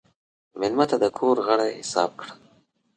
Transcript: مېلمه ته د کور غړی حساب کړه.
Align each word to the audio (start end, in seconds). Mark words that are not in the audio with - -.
مېلمه 0.59 0.85
ته 0.89 0.95
د 1.03 1.05
کور 1.17 1.37
غړی 1.47 1.71
حساب 1.81 2.11
کړه. 2.19 2.31